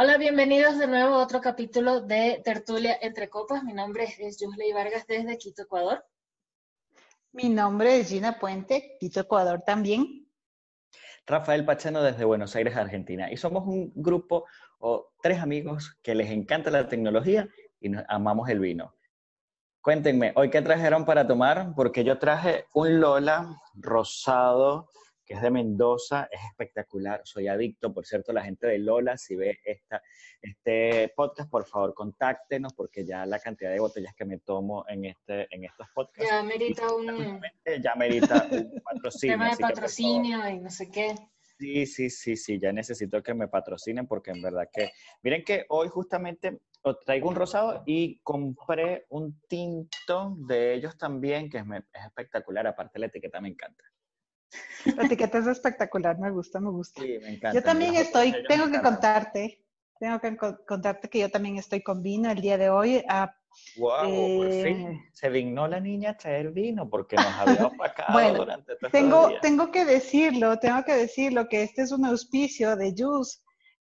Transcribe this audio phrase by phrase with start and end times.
[0.00, 3.64] Hola, bienvenidos de nuevo a otro capítulo de Tertulia entre Copas.
[3.64, 6.06] Mi nombre es Yusley Vargas desde Quito, Ecuador.
[7.32, 10.30] Mi nombre es Gina Puente, Quito, Ecuador también.
[11.26, 13.28] Rafael Pachano desde Buenos Aires, Argentina.
[13.32, 14.44] Y somos un grupo
[14.78, 17.48] o tres amigos que les encanta la tecnología
[17.80, 18.94] y nos amamos el vino.
[19.80, 21.72] Cuéntenme, ¿hoy qué trajeron para tomar?
[21.74, 24.90] Porque yo traje un Lola rosado
[25.28, 29.36] que es de Mendoza, es espectacular, soy adicto, por cierto, la gente de Lola, si
[29.36, 30.02] ve esta,
[30.40, 35.04] este podcast, por favor, contáctenos, porque ya la cantidad de botellas que me tomo en,
[35.04, 36.30] este, en estos podcasts...
[36.30, 37.42] Ya merita un...
[37.82, 39.34] Ya merita un patrocinio.
[39.34, 41.14] Tema de patrocinio y no sé qué.
[41.58, 44.92] Sí, sí, sí, sí, ya necesito que me patrocinen porque en verdad que...
[45.22, 51.50] Miren que hoy justamente os traigo un rosado y compré un tinto de ellos también,
[51.50, 53.84] que es, es espectacular, aparte la etiqueta me encanta.
[54.96, 57.02] La etiqueta es espectacular, me gusta, me gusta.
[57.02, 57.52] Sí, me encanta.
[57.52, 59.64] Yo también estoy, tengo que contarte,
[59.98, 63.04] tengo que contarte que yo también estoy con vino el día de hoy.
[63.76, 68.12] wow, por eh, fin se dignó la niña a traer vino porque nos había opacado
[68.12, 69.40] Bueno, durante todo tengo, días.
[69.42, 73.40] tengo que decirlo, tengo que decirlo que este es un auspicio de Juice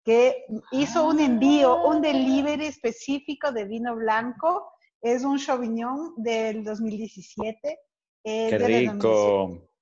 [0.05, 4.70] que hizo un envío, un delivery específico de vino blanco.
[5.02, 7.80] Es un Sauvignon del 2017.
[8.25, 9.73] eh, Qué de rico.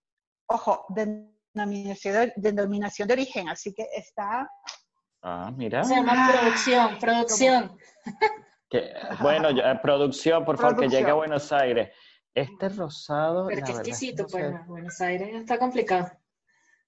[0.52, 4.50] Ojo, denominación, denominación de origen, así que está
[5.24, 5.84] Ah, mira.
[5.84, 7.78] Se llama Ah, producción, producción.
[8.70, 8.92] Que-
[9.22, 11.14] bueno, yo- eh, producción, por favor, que llegue a.
[11.14, 11.92] Buenos Aires.
[12.34, 13.48] Este rosado.
[13.48, 14.68] Pero qué verdad es que exquisito, no pues.
[14.68, 16.10] Buenos Aires está complicado.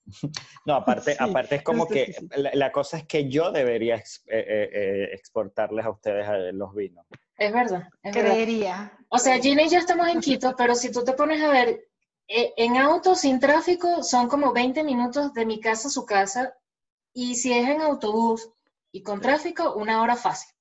[0.65, 4.23] No, aparte, Sí, aparte es como que la, la cosa es que yo debería ex-
[4.27, 7.05] eh, eh, exportarles a ustedes los vinos.
[7.37, 8.31] Es verdad, es verdad.
[8.31, 8.97] creería.
[9.09, 11.87] O sea, Gina y yo estamos en Quito, pero si tú te pones a ver,
[12.27, 16.55] eh, en auto sin tráfico son como 20 minutos de mi casa a su casa,
[17.13, 18.49] y si es en autobús
[18.91, 20.53] y con tráfico, una hora fácil.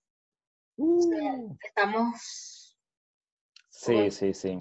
[0.77, 2.79] O sea, estamos...
[3.69, 4.11] Sí, Bueno.
[4.11, 4.59] sí, sí.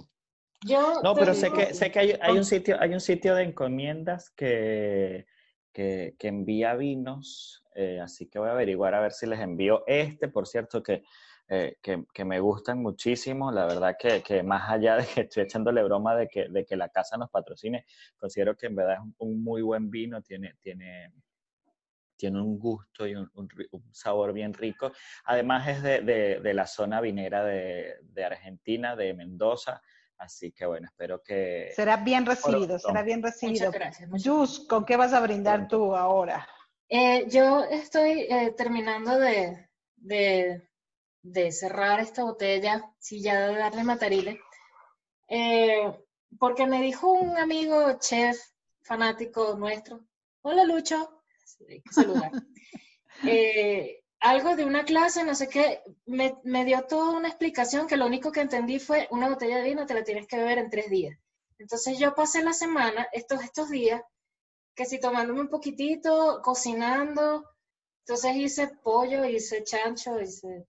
[0.65, 3.43] Yo No, pero sé que, sé que hay, hay un sitio, hay un sitio de
[3.43, 5.25] encomiendas que,
[5.73, 9.83] que, que envía vinos, eh, así que voy a averiguar a ver si les envío
[9.87, 11.03] este, por cierto, que,
[11.53, 13.51] eh, que, que me gustan muchísimo.
[13.51, 16.75] La verdad que, que más allá de que estoy echándole broma de que, de que
[16.77, 17.85] la casa nos patrocine,
[18.17, 21.11] considero que en verdad es un, un muy buen vino, tiene, tiene,
[22.15, 24.91] tiene un gusto y un, un un sabor bien rico.
[25.25, 29.81] Además es de, de- de la zona vinera de, de Argentina, de Mendoza.
[30.17, 31.71] Así que bueno, espero que...
[31.75, 33.65] Será bien recibido, será bien recibido.
[33.67, 34.09] Muchas gracias.
[34.09, 36.47] muchas Jus, ¿con qué vas a brindar tú ahora?
[36.87, 39.67] Eh, yo estoy eh, terminando de,
[41.23, 44.39] de, cerrar esta botella, sí, ya de darle matarile,
[45.27, 45.91] eh,
[46.39, 48.37] porque me dijo un amigo chef
[48.81, 50.01] fanático nuestro,
[50.41, 51.23] hola Lucho,
[51.91, 52.31] saludar,
[53.23, 57.97] Eh, algo de una clase, no sé qué, me, me dio toda una explicación que
[57.97, 60.69] lo único que entendí fue una botella de vino te la tienes que beber en
[60.71, 61.19] tres días.
[61.59, 64.01] Entonces yo pasé la semana, estos, estos días,
[64.75, 67.45] que si tomándome un poquitito, cocinando,
[68.05, 70.65] entonces hice pollo, hice chancho, hice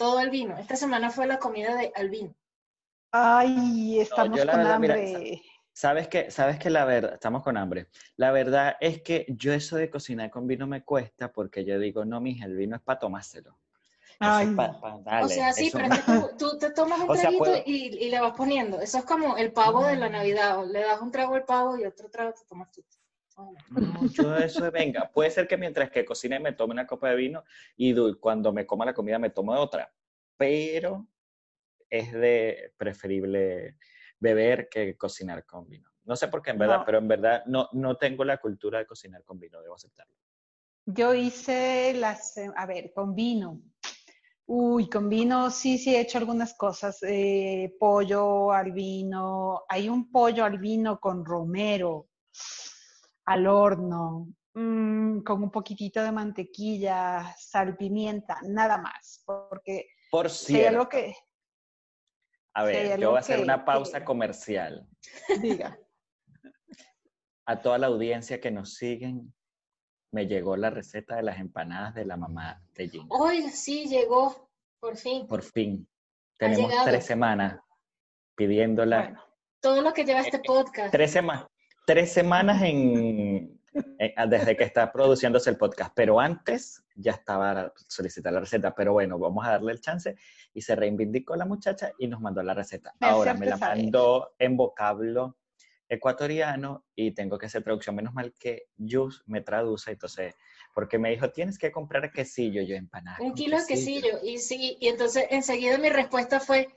[0.00, 0.56] todo el vino.
[0.56, 2.34] Esta semana fue la comida de al vino.
[3.12, 5.42] Ay, estamos con verdad, mira, hambre.
[5.74, 7.88] Sabes que, sabes que la verdad, estamos con hambre.
[8.16, 12.06] La verdad es que yo eso de cocinar con vino me cuesta porque yo digo,
[12.06, 13.58] no, mija, el vino es para tomárselo.
[14.20, 17.00] Ay, es pa- pa- dale, o sea, sí, pero es que tú, tú te tomas
[17.02, 18.80] un O sea, traguito puedo- y, y le vas poniendo.
[18.80, 20.08] Eso es como el pavo de la.
[20.08, 20.60] Navidad.
[20.60, 22.82] o Le das un trago al pavo y otro trago te tomas tú.
[23.70, 25.10] No, yo eso venga.
[25.12, 27.44] Puede ser que mientras que cocine me tome una copa de vino
[27.76, 29.92] y cuando me coma la comida me tomo otra.
[30.36, 31.06] Pero
[31.88, 33.76] es de preferible
[34.18, 35.90] beber que cocinar con vino.
[36.04, 36.84] No sé por qué en verdad, No.
[36.84, 40.14] pero en verdad no, no tengo la cultura de cocinar con vino, debo aceptarlo.
[40.86, 43.60] Yo hice las, a ver, con vino.
[44.46, 46.98] Uy, con vino sí, sí he hecho algunas cosas.
[47.02, 49.62] eh, pollo al vino.
[49.68, 52.08] Hay un pollo al vino con romero
[53.26, 59.22] al horno, mm, con un poquitito de mantequilla, sal, pimienta, nada más.
[59.26, 61.16] Porque Por si hay algo cierto, que
[62.54, 64.88] a ver, yo voy a hacer que- una pausa que- comercial.
[65.40, 65.78] diga,
[67.46, 69.34] A toda la audiencia que nos siguen,
[70.12, 73.06] me llegó la receta de las empanadas de la mamá de Jim.
[73.10, 75.26] Hoy sí llegó, por fin.
[75.26, 75.88] Por fin.
[76.38, 77.58] Tenemos tres semanas
[78.36, 79.20] pidiéndola.
[79.60, 80.90] todo lo que lleva este podcast.
[80.92, 81.46] Tres, semanas
[81.90, 83.60] tres semanas en,
[84.28, 89.18] desde que está produciéndose el podcast, pero antes ya estaba solicitar la receta, pero bueno,
[89.18, 90.14] vamos a darle el chance
[90.54, 92.94] y se reivindicó la muchacha y nos mandó la receta.
[93.00, 95.36] Ahora me la mandó en vocablo
[95.88, 97.96] ecuatoriano y tengo que hacer traducción.
[97.96, 100.36] Menos mal que Jus me traduce, entonces,
[100.72, 103.16] porque me dijo, tienes que comprar quesillo, yo empanada.
[103.20, 104.20] Un kilo de quesillo.
[104.22, 106.68] Y sí, y entonces enseguida mi respuesta fue,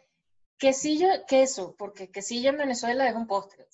[0.57, 3.67] quesillo, queso, porque quesillo en Venezuela es un postre.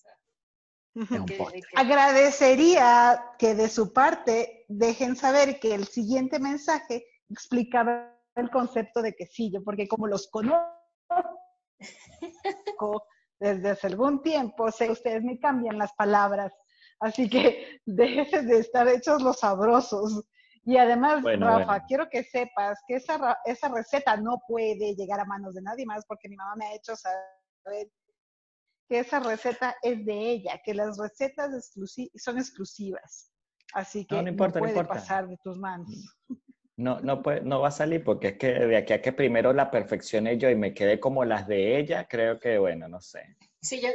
[1.76, 9.14] Agradecería que de su parte dejen saber que el siguiente mensaje explicaba el concepto de
[9.14, 10.66] quesillo, porque como los conozco
[13.40, 16.54] desde hace algún tiempo, sé ustedes me cambian las palabras,
[17.00, 20.24] así que dejen de estar hechos los sabrosos.
[20.66, 25.56] Y además, Rafa, quiero que sepas que esa, esa receta no puede llegar a manos
[25.56, 27.90] de nadie más porque mi mamá me ha hecho saber
[28.90, 31.72] que esa receta es de ella, que las recetas
[32.16, 33.32] son exclusivas.
[33.74, 36.18] Así que no, puede pasar de tus manos.
[36.80, 39.52] No, no, puede, no va a salir porque es que de aquí a que primero
[39.52, 43.36] la perfeccione yo y me quede como las de ella, creo que, bueno, no sé.
[43.62, 43.90] Sí, yo,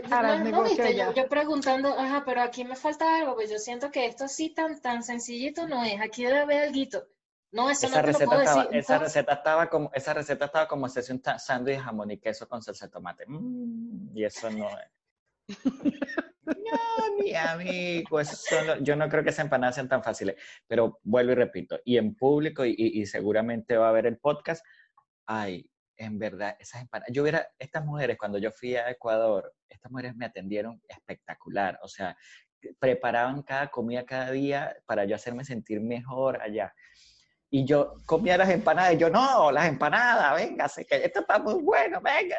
[1.14, 4.82] yo, preguntando, ajá, pero aquí me falta algo, pues yo siento que esto sí tan,
[4.82, 7.06] tan sencillito no es, aquí debe haber algo.
[7.54, 10.86] No, eso esa no receta puedo estaba, Esa receta estaba como, esa receta estaba como
[10.86, 13.24] hacerse un sándwich de jamón y queso con salsa de tomate.
[13.28, 14.90] Mm, y eso no es.
[16.46, 18.18] no, mi amigo,
[18.80, 20.34] yo no creo que esas empanadas sean tan fáciles.
[20.66, 24.66] Pero vuelvo y repito, y en público, y, y seguramente va a ver el podcast,
[25.26, 27.12] ay, en verdad, esas empanadas.
[27.12, 31.78] Yo hubiera, estas mujeres, cuando yo fui a Ecuador, estas mujeres me atendieron espectacular.
[31.82, 32.16] O sea,
[32.78, 36.74] preparaban cada comida cada día para yo hacerme sentir mejor allá.
[37.54, 41.62] Y yo comía las empanadas y yo, no, las empanadas, venga, que esto está muy
[41.62, 42.34] bueno, venga.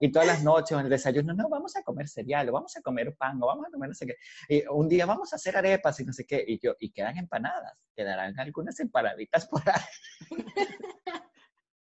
[0.00, 2.80] Y todas las noches en el desayuno, no, vamos a comer cereal, o vamos a
[2.80, 4.16] comer pan, o vamos a comer no sé qué.
[4.48, 6.42] Y un día vamos a hacer arepas y no sé qué.
[6.48, 9.82] Y yo, y quedan empanadas, quedarán algunas empanaditas por ahí.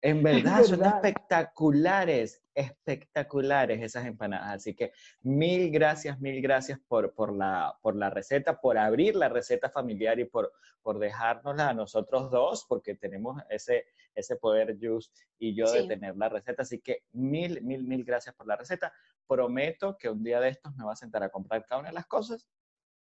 [0.01, 4.55] En verdad, son espectaculares, espectaculares esas empanadas.
[4.55, 9.27] Así que mil gracias, mil gracias por, por, la, por la receta, por abrir la
[9.27, 10.53] receta familiar y por,
[10.83, 16.15] por dejárnosla a nosotros dos, porque tenemos ese, ese poder, Jus y yo, de tener
[16.15, 16.61] la receta.
[16.61, 18.93] Así que mil, mil, mil gracias por la receta.
[19.27, 21.95] Prometo que un día de estos me voy a sentar a comprar cada una de
[21.95, 22.47] las cosas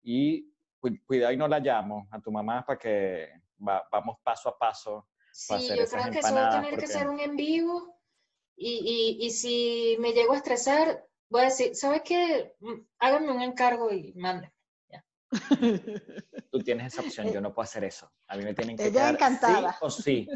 [0.03, 0.51] y
[1.05, 5.69] cuidado y no la llamo a tu mamá para que vamos paso a paso Sí,
[5.69, 7.99] yo creo que eso va a tener que ser un en vivo.
[8.55, 12.53] Y, y, y, si me llego a estresar, voy a decir, ¿sabes qué?
[12.59, 14.51] Mm, háganme un encargo y manden.
[16.51, 18.11] Tú tienes esa opción, yo no puedo hacer eso.
[18.27, 19.71] A mí me tienen que Ella encantada.
[19.71, 20.29] sí o sí.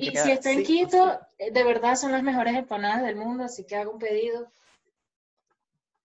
[0.00, 3.64] y si está en Quito, eh, de verdad son las mejores empanadas del mundo, así
[3.64, 4.50] que hago un pedido.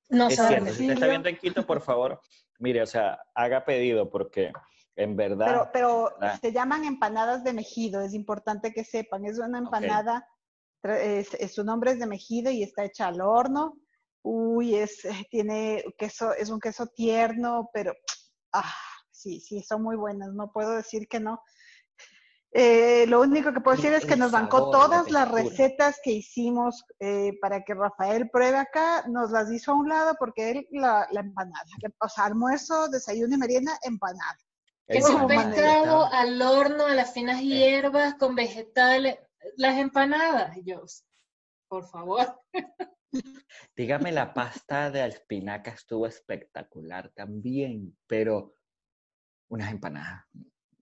[0.09, 2.21] No es cierto, si usted está viendo en Quito, por favor,
[2.59, 4.51] mire, o sea, haga pedido porque
[4.97, 5.69] en verdad.
[5.71, 6.09] Pero,
[6.41, 9.25] se llaman empanadas de mejido, es importante que sepan.
[9.25, 10.27] Es una empanada,
[11.53, 13.77] su nombre es de mejido y está hecha al horno.
[14.23, 17.93] Uy, es, eh, tiene queso, es un queso tierno, pero
[18.51, 18.73] ah,
[19.11, 21.41] sí, sí, son muy buenas, no puedo decir que no.
[22.51, 26.83] Eh, lo único que puedo decir es que nos bancó todas las recetas que hicimos
[26.99, 31.07] eh, para que Rafael pruebe acá, nos las hizo a un lado porque él la,
[31.11, 31.63] la empanada,
[31.99, 34.37] o sea, almuerzo, desayuno y merienda, empanada.
[34.87, 39.19] Que es un pescado al horno, a las finas hierbas, con vegetales,
[39.57, 41.03] las empanadas, Dios,
[41.67, 42.41] por favor.
[43.75, 48.55] Dígame, la pasta de espinaca estuvo espectacular también, pero
[49.49, 50.25] unas empanadas.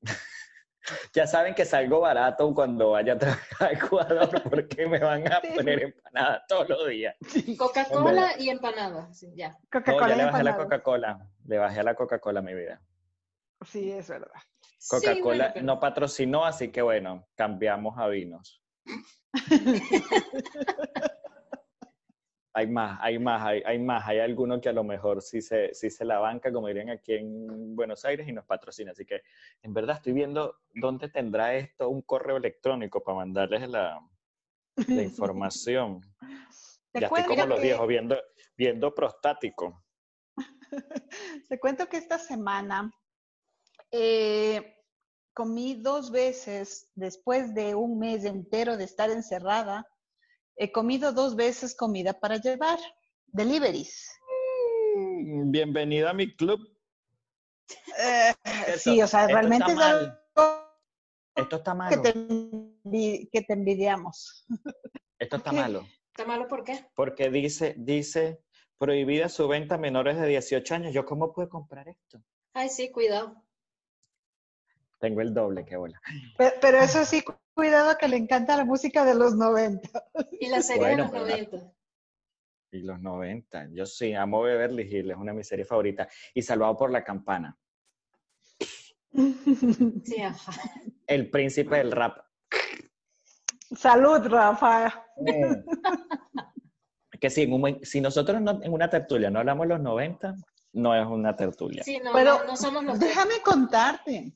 [1.14, 5.42] ya saben que salgo barato cuando vaya a trabajar a Ecuador porque me van a
[5.42, 7.16] poner empanadas todos los días.
[7.58, 9.58] Coca-Cola y empanadas, ya.
[9.72, 12.82] Coca-Cola ya le bajé a la Coca-Cola, le bajé a la Coca-Cola mi vida.
[13.66, 14.32] Sí, es verdad.
[14.88, 18.62] Coca-Cola no patrocinó, así que bueno, cambiamos a vinos.
[22.54, 24.08] hay más, hay más, hay, más.
[24.08, 27.14] Hay alguno que a lo mejor sí se, sí se la banca, como dirían aquí
[27.14, 28.92] en Buenos Aires, y nos patrocina.
[28.92, 29.24] Así que,
[29.62, 34.00] en verdad, estoy viendo dónde tendrá esto un correo electrónico para mandarles la,
[34.88, 36.02] información.
[36.94, 38.18] ya estoy como los viejos, viendo,
[38.56, 39.84] viendo prostático.
[41.50, 42.92] Te cuento que esta semana
[43.98, 44.84] eh,
[45.34, 49.88] comí dos veces después de un mes entero de estar encerrada.
[50.58, 52.78] He comido dos veces comida para llevar,
[53.28, 54.10] deliveries.
[54.96, 56.60] Mm, bienvenida a mi club.
[57.98, 58.34] Eh,
[58.78, 60.14] sí, o sea, realmente es algo
[61.34, 62.02] Esto está que malo.
[62.02, 64.46] te, que te envidiamos.
[65.20, 65.56] Esto está ¿Qué?
[65.56, 65.88] malo.
[66.08, 66.86] ¿Está malo por qué?
[66.96, 68.42] Porque dice, dice,
[68.78, 70.94] prohibida su venta a menores de 18 años.
[70.94, 72.22] ¿Yo cómo puedo comprar esto?
[72.54, 73.45] Ay, sí, cuidado.
[75.00, 76.00] Tengo el doble, qué bola.
[76.38, 79.90] Pero, pero eso sí, cu- cuidado que le encanta la música de los 90.
[80.40, 81.74] Y la serie Bueno, de los pero la- 90.
[82.72, 83.68] Y los 90.
[83.72, 86.14] Yo sí, amo Beverly Hills, es una de mis series favoritas.
[86.34, 87.58] Y Salvado por la Campana.
[90.04, 90.52] Sí, ajá.
[91.08, 92.18] El príncipe del rap.
[93.76, 95.06] Salud, Rafa.
[97.20, 100.36] Que sí, en un buen- si nosotros no- en una tertulia no hablamos los 90,
[100.74, 101.82] no es una tertulia.
[101.84, 103.10] Sí, no, Pero no, no somos los tres.
[103.10, 104.34] déjame contarte.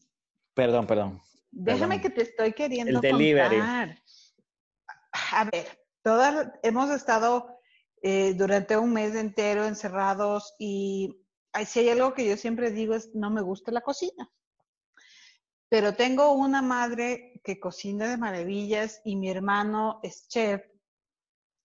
[0.60, 1.22] Perdón, perdón.
[1.51, 2.01] Déjame Perdón.
[2.01, 3.58] que te estoy queriendo El delivery.
[3.60, 3.98] contar.
[5.32, 7.60] A ver, todas hemos estado
[8.01, 12.94] eh, durante un mes entero encerrados y ay, si hay algo que yo siempre digo
[12.94, 14.30] es no me gusta la cocina.
[15.70, 20.62] Pero tengo una madre que cocina de maravillas y mi hermano es chef.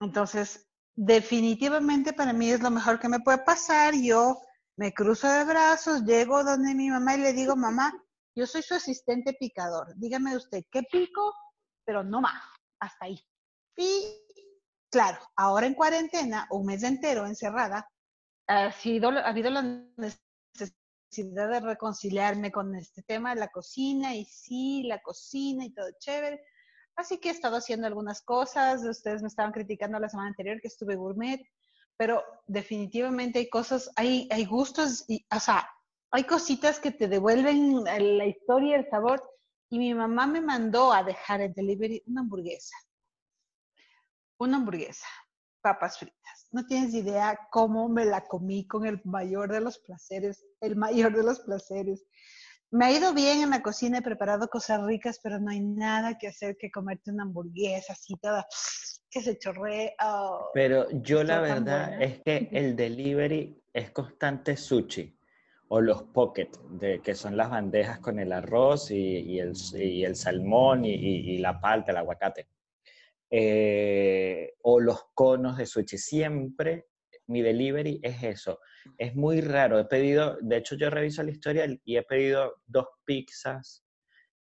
[0.00, 3.94] Entonces, definitivamente para mí es lo mejor que me puede pasar.
[3.94, 4.40] Yo
[4.76, 7.92] me cruzo de brazos, llego donde mi mamá y le digo, mamá,
[8.34, 9.94] yo soy su asistente picador.
[9.96, 11.34] Dígame usted, ¿qué pico?
[11.84, 12.42] Pero no más,
[12.80, 13.20] hasta ahí.
[13.76, 14.16] Y
[14.90, 17.88] claro, ahora en cuarentena, un mes entero encerrada,
[18.46, 18.70] ha,
[19.24, 19.62] habido la
[19.96, 25.86] necesidad de reconciliarme con este tema de la cocina y sí, la cocina y todo
[25.98, 26.42] chévere.
[26.96, 28.84] Así que he estado haciendo algunas cosas.
[28.84, 31.40] Ustedes me estaban criticando la semana anterior que estuve gourmet,
[31.96, 35.68] pero definitivamente hay cosas, hay, hay gustos, y, o sea,
[36.14, 39.20] hay cositas que te devuelven la historia, el sabor.
[39.68, 42.76] Y mi mamá me mandó a dejar en delivery una hamburguesa.
[44.38, 45.08] Una hamburguesa,
[45.60, 46.46] papas fritas.
[46.52, 51.16] No tienes idea cómo me la comí con el mayor de los placeres, el mayor
[51.16, 52.06] de los placeres.
[52.70, 56.16] Me ha ido bien en la cocina, he preparado cosas ricas, pero no hay nada
[56.16, 58.46] que hacer que comerte una hamburguesa así toda
[59.10, 59.96] que se chorree.
[60.00, 60.50] Oh.
[60.54, 62.04] Pero yo la verdad buena.
[62.04, 65.18] es que el delivery es constante sushi
[65.68, 70.16] o los pocket, de, que son las bandejas con el arroz y, el, y el
[70.16, 72.48] salmón y la palta, el aguacate.
[73.36, 75.98] Eh, o los conos de sushi.
[75.98, 76.86] Siempre
[77.26, 78.60] mi delivery es eso.
[78.96, 79.80] Es muy raro.
[79.80, 83.84] He pedido, de hecho yo reviso la historia y he pedido dos pizzas,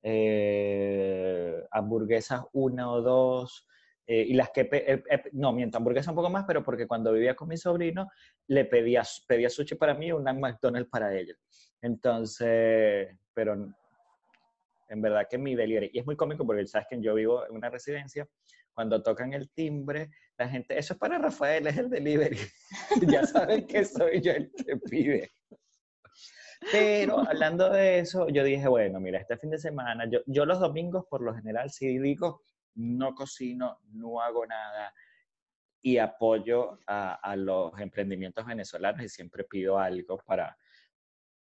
[0.02, 3.68] eh, hamburguesas una o dos,
[4.12, 7.13] eh, y las que, eh, eh, no, miento, hamburguesa un poco más, pero porque cuando
[7.13, 8.10] vivía con mi sobrino,
[8.48, 11.36] le pedía, pedía sushi para mí y una McDonald's para ella.
[11.80, 13.72] Entonces, pero
[14.88, 17.56] en verdad que mi delivery, y es muy cómico porque sabes que yo vivo en
[17.56, 18.28] una residencia,
[18.74, 22.39] cuando tocan el timbre, la gente, eso es para Rafael, es el delivery.
[23.16, 25.32] ya saben que soy yo el que pide.
[26.72, 30.60] Pero hablando de eso, yo dije, bueno, mira, este fin de semana, yo, yo los
[30.60, 32.42] domingos por lo general sí digo,
[32.79, 34.93] no cocino, no hago nada
[35.81, 40.57] y apoyo a, a los emprendimientos venezolanos y siempre pido algo para,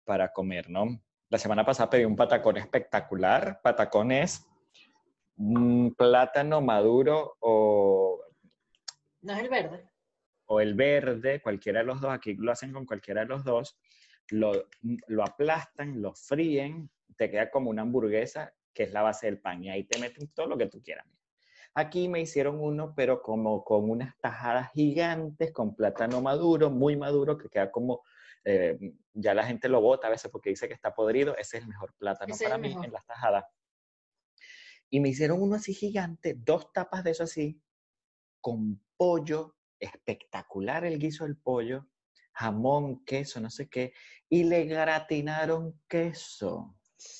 [0.04, 1.00] para comer, ¿no?
[1.28, 3.60] La semana pasada pedí un patacón espectacular.
[3.62, 4.46] Patacón es
[5.36, 8.20] un plátano maduro o,
[9.20, 9.88] No es el verde.
[10.46, 12.10] o el verde, cualquiera de los dos.
[12.12, 13.78] Aquí lo hacen con cualquiera de los dos.
[14.30, 14.52] Lo,
[15.08, 19.62] lo aplastan, lo fríen, te queda como una hamburguesa que es la base del pan
[19.64, 21.06] y ahí te meten todo lo que tú quieras.
[21.78, 27.38] Aquí me hicieron uno, pero como con unas tajadas gigantes, con plátano maduro, muy maduro,
[27.38, 28.02] que queda como,
[28.44, 28.76] eh,
[29.14, 31.36] ya la gente lo bota a veces porque dice que está podrido.
[31.36, 32.84] Ese es el mejor plátano Ese para mí mejor.
[32.86, 33.44] en las tajadas.
[34.90, 37.62] Y me hicieron uno así gigante, dos tapas de eso así,
[38.40, 41.86] con pollo, espectacular el guiso del pollo,
[42.32, 43.92] jamón, queso, no sé qué,
[44.28, 46.74] y le gratinaron queso.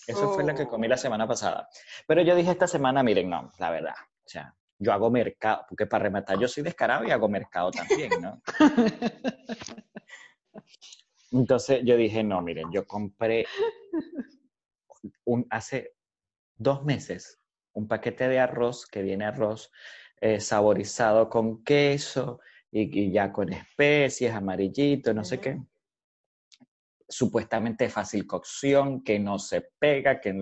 [0.08, 0.98] Eso fue lo que comí la Oh.
[0.98, 1.68] semana pasada.
[2.08, 3.94] Pero yo dije esta semana, miren, no, la verdad,
[4.28, 8.10] o sea, yo hago mercado, porque para rematar yo soy descarado y hago mercado también,
[8.20, 8.42] ¿no?
[11.32, 13.46] Entonces yo dije, no, miren, yo compré
[15.24, 15.94] un, hace
[16.56, 17.40] dos meses
[17.72, 19.70] un paquete de arroz que viene arroz
[20.20, 25.58] eh, saborizado con queso y, y ya con especies, amarillito, no sé qué.
[27.08, 30.34] Supuestamente fácil cocción, que no se pega, que...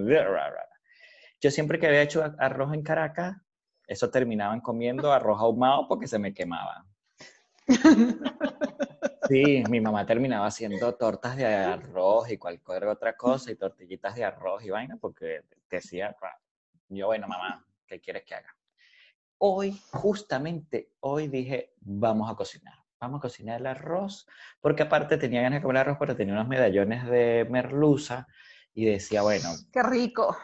[1.41, 3.37] Yo siempre que había hecho arroz en Caracas,
[3.87, 6.87] eso terminaban comiendo arroz ahumado porque se me quemaba.
[9.29, 14.25] Sí, mi mamá terminaba haciendo tortas de arroz y cualquier otra cosa y tortillitas de
[14.25, 16.15] arroz y vaina porque decía,
[16.89, 18.57] yo, bueno, mamá, ¿qué quieres que haga?
[19.39, 22.75] Hoy, justamente hoy dije, vamos a cocinar.
[23.01, 24.27] vamos a cocinar el arroz,
[24.61, 28.27] porque aparte tenía ganas de comer arroz, pero tenía unos medallones de merluza
[28.75, 29.49] y decía, bueno.
[29.73, 30.37] Qué rico.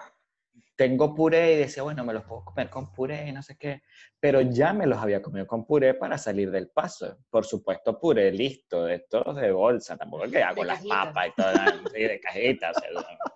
[0.82, 3.84] Tengo puré y decía, bueno, me los puedo comer con puré y no sé qué,
[4.18, 7.18] pero ya me los había comido con puré para salir del paso.
[7.30, 11.52] Por supuesto, puré listo, de estos de bolsa, tampoco que hago las papas y todo,
[11.92, 12.76] de cajitas.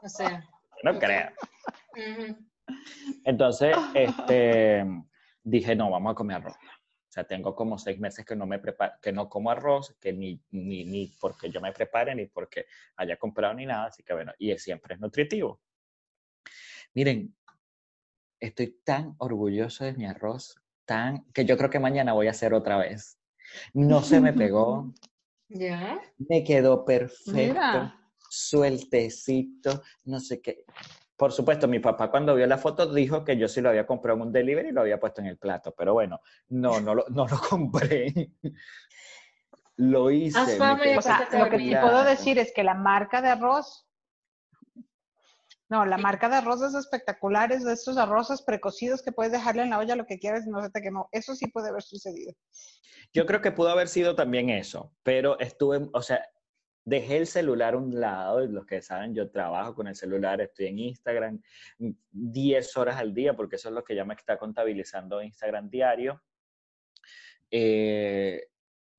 [0.02, 0.44] o sea,
[0.82, 1.30] no creo.
[3.24, 4.84] Entonces, este,
[5.44, 6.56] dije, no, vamos a comer arroz.
[6.56, 10.12] O sea, tengo como seis meses que no me preparo, que no como arroz, que
[10.12, 14.14] ni, ni, ni porque yo me prepare, ni porque haya comprado ni nada, así que
[14.14, 15.60] bueno, y siempre es nutritivo.
[16.96, 17.36] Miren,
[18.40, 22.54] estoy tan orgulloso de mi arroz, tan, que yo creo que mañana voy a hacer
[22.54, 23.18] otra vez.
[23.74, 24.94] No se me pegó.
[25.50, 26.00] ¿Ya?
[26.16, 27.92] Me quedó perfecto,
[28.30, 30.64] sueltecito, no sé qué.
[31.18, 34.16] Por supuesto, mi papá cuando vio la foto dijo que yo sí lo había comprado
[34.16, 37.04] en un delivery y lo había puesto en el plato, pero bueno, no, no lo,
[37.10, 38.32] no lo compré.
[39.76, 40.38] lo hice.
[40.38, 43.86] O sea, lo que te puedo decir es que la marca de arroz,
[45.68, 49.62] no, la marca de arroz es espectacular, es de estos arroces precocidos que puedes dejarle
[49.62, 51.08] en la olla lo que quieras y no se te quemó.
[51.11, 52.32] Eso sí puede haber sucedido.
[53.12, 56.25] Yo creo que pudo haber sido también eso, pero estuve, o sea,
[56.85, 60.40] dejé el celular a un lado, y los que saben, yo trabajo con el celular,
[60.40, 61.42] estoy en Instagram
[62.12, 66.23] 10 horas al día, porque eso es lo que ya me está contabilizando Instagram diario.
[67.50, 68.40] Eh,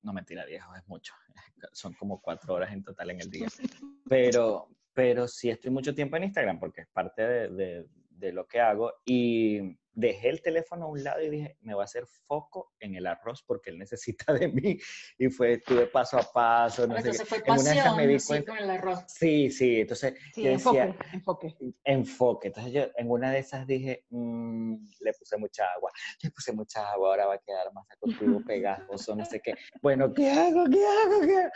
[0.02, 1.14] no mentira, viejo, es mucho.
[1.72, 3.48] Son como cuatro horas en total en el día.
[4.08, 8.58] Pero, pero sí estoy mucho tiempo en Instagram porque es parte de, de lo que
[8.58, 8.94] hago.
[9.06, 12.96] Y dejé el teléfono a un lado y dije, me va a hacer foco en
[12.96, 14.76] el arroz porque él necesita de mí.
[15.16, 16.84] Y fue, estuve paso a paso.
[16.88, 19.04] No entonces fue pasión, me di cuenta, con el arroz.
[19.06, 21.56] Sí, sí, entonces sí, enfoque, enfoque.
[21.84, 22.48] Enfoque.
[22.48, 25.92] Entonces yo en una de esas dije, mmm, le puse mucha agua,
[26.24, 29.54] le puse mucha agua, ahora va a quedar más activo, pegajoso, no sé qué.
[29.80, 30.64] Bueno, ¿qué hago?
[30.64, 31.20] ¿Qué hago?
[31.20, 31.50] ¿Qué hago?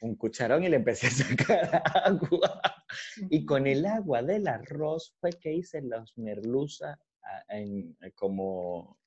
[0.00, 2.60] Un cucharón y le empecé a sacar agua.
[3.30, 6.98] Y con el agua del arroz fue que hice los merluza
[7.48, 8.98] en, eh, como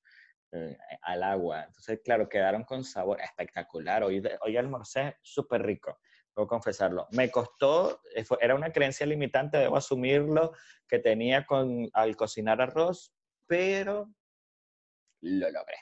[0.51, 1.63] eh, al agua.
[1.65, 4.03] Entonces, claro, quedaron con sabor espectacular.
[4.03, 5.99] Hoy, hoy almorcé súper rico,
[6.33, 7.07] puedo confesarlo.
[7.11, 10.53] Me costó, eh, era una creencia limitante, debo asumirlo,
[10.87, 13.13] que tenía con, al cocinar arroz,
[13.47, 14.13] pero
[15.21, 15.77] lo logré.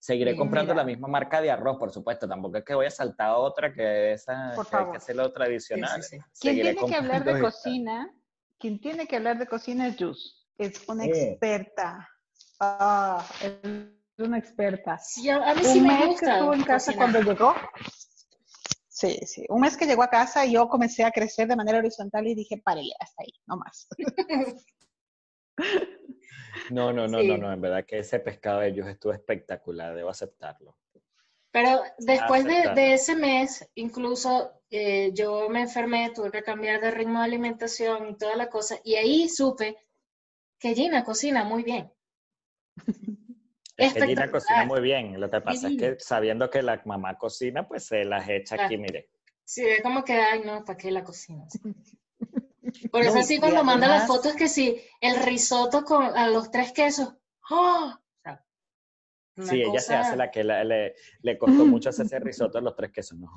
[0.00, 2.26] Seguiré comprando la misma marca de arroz, por supuesto.
[2.26, 6.00] Tampoco es que voy a saltar a otra que esa que hay que hacerlo tradicional.
[6.40, 8.10] ¿Quién tiene que hablar de cocina?
[8.58, 10.48] Quien tiene que hablar de cocina es Jus.
[10.56, 12.08] Es una experta.
[12.58, 14.96] Ah, es una experta.
[14.98, 17.54] Sí, a mí sí Un me mes que estuvo en casa cuando llegó.
[18.88, 19.44] Sí, sí.
[19.50, 22.34] Un mes que llegó a casa y yo comencé a crecer de manera horizontal y
[22.34, 23.86] dije, párele, hasta ahí, no más.
[26.70, 30.10] No, no, no, no, no, en verdad que ese pescado de ellos estuvo espectacular, debo
[30.10, 30.76] aceptarlo.
[31.52, 37.18] Pero después de, ese mes, incluso eh, yo me enfermé, tuve que cambiar de ritmo
[37.18, 39.76] de alimentación y toda la cosa, y ahí supe
[40.58, 41.92] que Gina cocina muy bien.
[43.76, 47.18] Es que Gina cocina muy bien, lo que pasa es que sabiendo que la mamá
[47.18, 49.10] cocina, pues se las echa aquí, mire.
[49.44, 51.44] Sí, es como que, ay, no, ¿para qué la cocina?
[52.90, 56.72] Por eso sí cuando manda las fotos que sí, el risotto con a los tres
[56.72, 57.14] quesos.
[57.50, 57.94] ¡Oh!
[59.36, 62.92] sí, ella se hace la que le, le, costó mucho hacerse risotto a los tres
[62.92, 63.18] quesos.
[63.18, 63.28] No,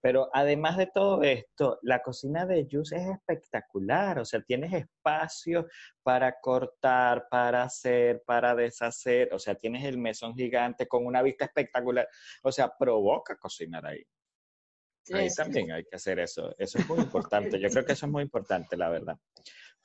[0.00, 5.66] pero además de todo esto, la cocina de Jus es espectacular, o sea, tienes espacio
[6.02, 11.44] para cortar, para hacer, para deshacer, o sea, tienes el mesón gigante con una vista
[11.44, 12.08] espectacular,
[12.42, 14.02] o sea, provoca cocinar ahí.
[15.12, 16.54] Ahí también hay que hacer eso.
[16.58, 17.60] Eso es muy importante.
[17.60, 19.18] Yo creo que eso es muy importante, la verdad.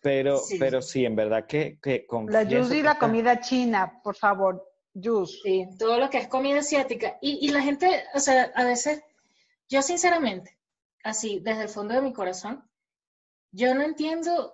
[0.01, 3.99] Pero sí, pero sí en verdad que, que con La juice y la comida china,
[4.03, 4.63] por favor.
[4.93, 5.39] Juice.
[5.43, 7.17] Sí, todo lo que es comida asiática.
[7.21, 9.01] Y, y la gente, o sea, a veces,
[9.67, 10.57] yo sinceramente,
[11.03, 12.63] así, desde el fondo de mi corazón,
[13.51, 14.53] yo no entiendo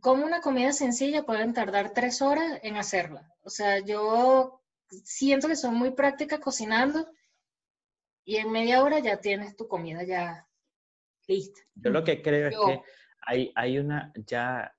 [0.00, 3.32] cómo una comida sencilla pueden tardar tres horas en hacerla.
[3.42, 4.60] O sea, yo
[5.04, 7.08] siento que son muy prácticas cocinando
[8.24, 10.46] y en media hora ya tienes tu comida ya
[11.26, 11.60] lista.
[11.74, 12.80] Yo lo que creo es que
[13.26, 14.74] hay, hay una, ya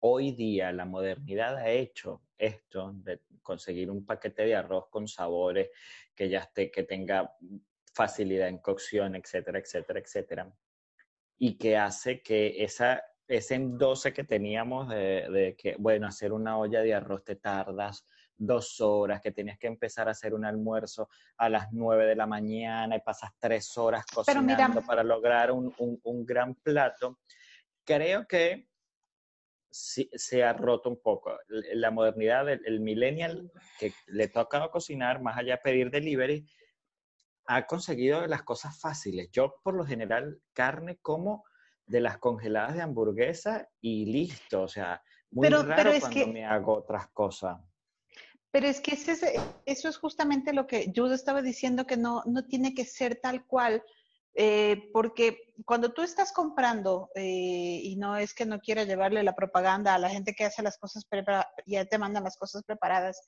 [0.00, 5.70] hoy día la modernidad ha hecho esto de conseguir un paquete de arroz con sabores
[6.14, 7.34] que ya esté, que tenga
[7.94, 10.52] facilidad en cocción, etcétera, etcétera, etcétera.
[11.38, 16.58] Y que hace que esa, ese endose que teníamos de, de que, bueno, hacer una
[16.58, 21.08] olla de arroz te tardas dos horas, que tienes que empezar a hacer un almuerzo
[21.38, 26.26] a las nueve de la mañana y pasas tres horas cocinando para lograr un, un,
[26.26, 27.18] gran plato,
[27.84, 28.68] creo que
[29.70, 31.38] se ha roto un poco.
[31.48, 36.46] La modernidad del millennial que le toca cocinar, más allá de pedir delivery,
[37.46, 39.30] ha conseguido las cosas fáciles.
[39.30, 41.44] Yo, por lo general, carne como
[41.86, 44.62] de las congeladas de hamburguesa y listo.
[44.62, 47.58] O sea, muy Pero- raro pero cuando que- me hago otras cosas.
[48.50, 49.24] Pero es que ese es-
[49.66, 53.44] eso es justamente lo que Jude estaba diciendo, que no, no tiene que ser tal
[53.46, 53.82] cual,
[54.38, 59.34] eh, porque cuando tú estás comprando, eh, y no es que no quiera llevarle la
[59.34, 63.18] propaganda a la gente que hace las cosas preparadas, ya te mandan las cosas preparadas,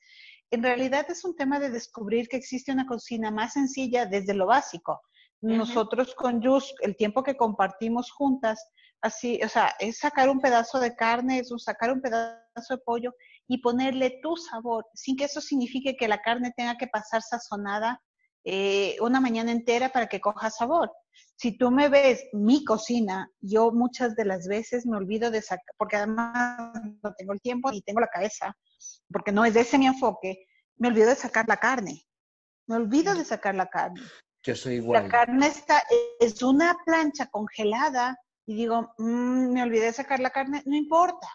[0.51, 4.47] en realidad es un tema de descubrir que existe una cocina más sencilla desde lo
[4.47, 5.01] básico.
[5.41, 8.59] Nosotros con Jus, el tiempo que compartimos juntas,
[9.01, 12.79] así, o sea, es sacar un pedazo de carne, es un- sacar un pedazo de
[12.79, 13.15] pollo
[13.49, 18.01] y ponerle tu sabor, sin que eso signifique que la carne tenga que pasar sazonada
[18.45, 20.93] eh, una mañana entera para que coja sabor.
[21.37, 25.75] Si tú me ves mi cocina, yo muchas de las veces me olvido de sacar,
[25.77, 28.57] porque además no tengo el tiempo ni tengo la cabeza,
[29.11, 32.05] porque no es de ese mi enfoque, me olvido de sacar la carne.
[32.67, 34.01] Me olvido de sacar la carne.
[34.45, 35.09] Yo soy La igual.
[35.09, 35.83] carne está,
[36.21, 41.29] es una plancha congelada y digo, "Mm, me olvidé de sacar la carne, no importa.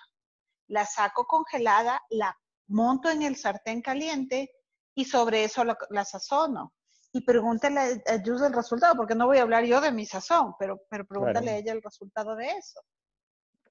[0.68, 2.36] La saco congelada, la
[2.68, 4.52] monto en el sartén caliente
[4.96, 6.74] y sobre eso la, la sazono.
[7.12, 10.56] Y pregúntale a Jus el resultado, porque no voy a hablar yo de mi sazón,
[10.58, 11.58] pero, pero pregúntale Claro.
[11.58, 12.82] a ella el resultado de eso.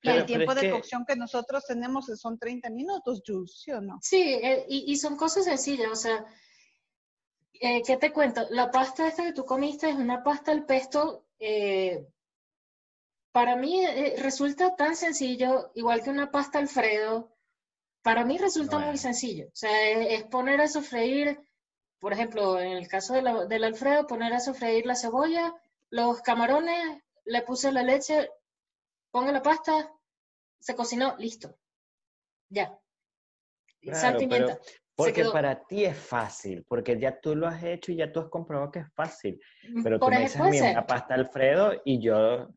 [0.05, 3.81] Y el tiempo de que- cocción que nosotros tenemos son 30 minutos, Jus, ¿sí o
[3.81, 3.98] no?
[4.02, 6.24] Sí, eh, y, y son cosas sencillas, o sea,
[7.55, 8.44] eh, ¿qué te cuento?
[8.50, 12.09] La pasta esta que tú comiste es una pasta al pesto, eh,
[13.33, 17.35] para mí eh, resulta tan sencillo, igual que una pasta Alfredo,
[18.03, 18.88] para mí resulta Bueno.
[18.88, 21.40] muy sencillo, o sea, es, es poner a sofreír,
[21.99, 25.55] por ejemplo, en el caso de la- del Alfredo, poner a sofreír la cebolla,
[25.90, 28.29] los camarones, le puse la leche,
[29.11, 29.92] pongo la pasta,
[30.59, 31.57] se cocinó, listo,
[32.49, 32.79] ya.
[33.85, 34.55] Sal, Claro, pimienta.
[34.55, 38.12] pero se porque para ti es fácil, porque ya tú lo has hecho y ya
[38.12, 39.40] tú has comprobado que es fácil.
[39.83, 40.87] Pero tú me dices a mí puede una ser.
[40.87, 42.49] pasta Alfredo y yo...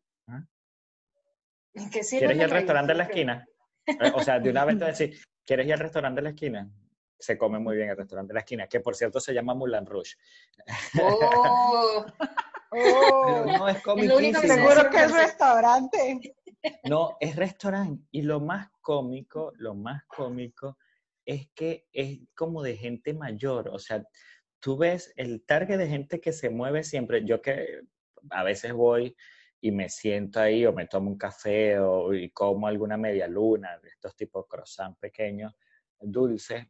[1.76, 1.88] ¿ah?
[1.90, 3.46] ¿Qué sirve ¿Quieres ir al restaurante de la esquina?
[3.86, 6.70] Eh, O sea, de una vez te decir, ¿quieres ir al restaurante de la esquina?
[7.18, 9.86] Se come muy bien el restaurante de la esquina, que por cierto se llama Moulin
[9.86, 10.16] Rouge.
[11.00, 12.04] Oh,
[12.70, 13.44] Pero oh.
[13.58, 14.40] no, es comiquísimo.
[14.40, 16.34] Seguro que es restaurante.
[16.84, 18.04] No, es restaurante.
[18.10, 20.76] Y lo más cómico, lo más cómico
[21.24, 23.68] es que es como de gente mayor.
[23.68, 24.04] O sea,
[24.60, 27.24] tú ves el target de gente que se mueve siempre.
[27.24, 27.82] Yo que
[28.30, 29.16] a veces voy
[29.66, 33.80] y me siento ahí o me tomo un café o y como alguna media luna,
[33.82, 35.52] estos tipos croissant pequeños,
[35.98, 36.64] dulces,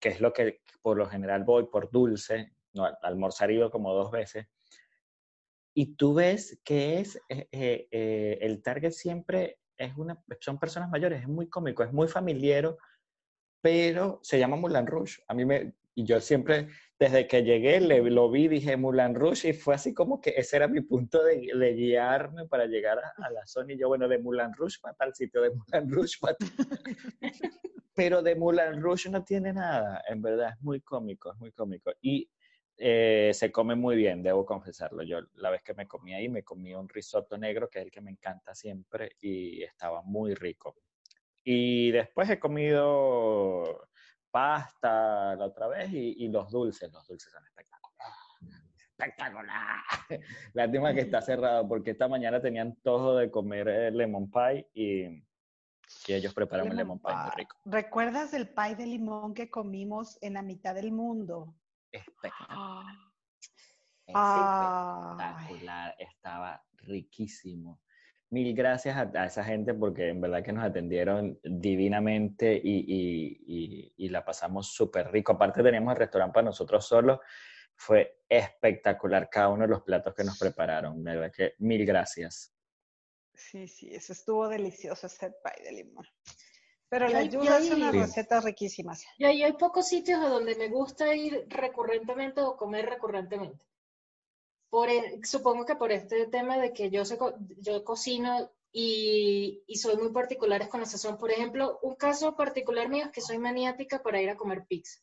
[0.00, 4.10] que es lo que por lo general voy por dulce, no, almorzar ido como dos
[4.10, 4.48] veces.
[5.72, 10.90] Y tú ves que es eh, eh, eh, el target siempre es una, son personas
[10.90, 12.76] mayores, es muy cómico, es muy familiar,
[13.60, 15.22] pero se llama Moulin Rouge.
[15.28, 16.70] A mí me, y yo siempre,
[17.02, 20.54] desde que llegué, le, lo vi, dije Moulin Rouge, y fue así como que ese
[20.54, 23.72] era mi punto de, de guiarme para llegar a, a la zona.
[23.72, 26.48] Y yo, bueno, de Moulin Rouge para tal sitio, de Moulin Rouge para tal.
[27.96, 31.90] Pero de Moulin Rouge no tiene nada, en verdad, es muy cómico, es muy cómico.
[32.00, 32.30] Y
[32.76, 35.02] eh, se come muy bien, debo confesarlo.
[35.02, 37.90] Yo la vez que me comí ahí, me comí un risotto negro, que es el
[37.90, 40.76] que me encanta siempre, y estaba muy rico.
[41.42, 43.88] Y después he comido
[44.32, 46.92] pasta la otra vez y, y los dulces.
[46.92, 47.82] Los dulces son espectaculares.
[48.98, 49.82] Espectacular.
[50.54, 55.02] Lástima que está cerrado porque esta mañana tenía antojo de comer eh, lemon pie y,
[56.06, 57.56] y ellos preparan un lemon pie muy rico.
[57.64, 61.54] ¿Recuerdas del pie de limón que comimos en la mitad del mundo?
[61.92, 62.96] Espectacular,
[65.98, 67.81] estaba riquísimo.
[68.32, 73.42] Mil gracias a, a esa gente porque en verdad que nos atendieron divinamente y, y-
[73.46, 75.32] y- y la pasamos súper rico.
[75.32, 77.20] Aparte teníamos el restaurante para nosotros solos.
[77.76, 81.04] Fue espectacular cada uno de los platos que nos prepararon.
[81.04, 82.54] De verdad que mil gracias.
[83.34, 86.06] Sí, sí, eso estuvo delicioso ese pie de limón.
[86.88, 88.00] Pero la ayuda unas Sí.
[88.00, 89.04] recetas riquísimas.
[89.18, 93.58] Y hay pocos sitios a donde me gusta ir recurrentemente o comer recurrentemente.
[94.72, 99.76] Por el- supongo que por este tema de que yo, co- yo cocino y, y
[99.76, 101.18] soy muy particular con la sazón.
[101.18, 104.98] Por ejemplo, un caso particular mío es que soy maniática para ir a comer pizza.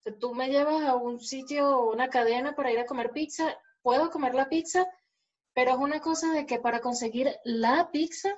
[0.00, 3.12] O sea, tú me llevas a un sitio o una cadena para ir a comer
[3.12, 4.84] pizza, puedo comer la pizza,
[5.54, 8.34] pero es una cosa de que para conseguir la pizza